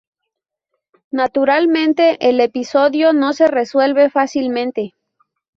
Naturalmente, 1.11 2.17
el 2.27 2.39
episodio 2.39 3.13
no 3.13 3.33
se 3.33 3.45
resuelve 3.45 4.09
fácilmente. 4.09 4.95